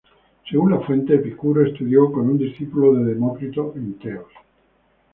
[0.49, 4.25] Según las fuentes, Epicuro estudió con un discípulo de Demócrito en Teos.